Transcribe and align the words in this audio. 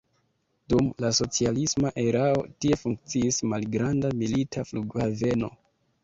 Dum 0.71 0.85
la 1.03 1.09
socialisma 1.17 1.91
erao 2.03 2.39
tie 2.65 2.79
funkciis 2.83 3.37
malgranda 3.51 4.11
milita 4.23 4.65
flughaveno. 4.71 5.51